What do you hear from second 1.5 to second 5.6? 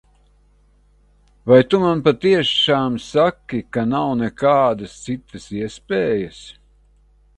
Vai tu man patiešām saki, ka nav nekādas citas